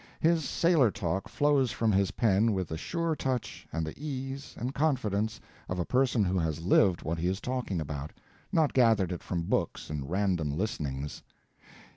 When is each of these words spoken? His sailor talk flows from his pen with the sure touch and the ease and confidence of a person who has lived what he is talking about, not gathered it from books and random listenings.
His 0.19 0.49
sailor 0.49 0.89
talk 0.89 1.27
flows 1.29 1.71
from 1.71 1.91
his 1.91 2.09
pen 2.09 2.53
with 2.53 2.69
the 2.69 2.75
sure 2.75 3.15
touch 3.15 3.67
and 3.71 3.85
the 3.85 3.93
ease 4.03 4.55
and 4.57 4.73
confidence 4.73 5.39
of 5.69 5.77
a 5.77 5.85
person 5.85 6.23
who 6.23 6.39
has 6.39 6.65
lived 6.65 7.03
what 7.03 7.19
he 7.19 7.27
is 7.27 7.39
talking 7.39 7.79
about, 7.79 8.09
not 8.51 8.73
gathered 8.73 9.11
it 9.11 9.21
from 9.21 9.43
books 9.43 9.91
and 9.91 10.09
random 10.09 10.57
listenings. 10.57 11.21